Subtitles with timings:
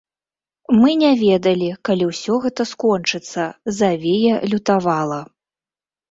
[0.77, 3.45] Мы не ведалі, калі ўсё гэта скончыцца,
[3.81, 5.19] завея лютавала.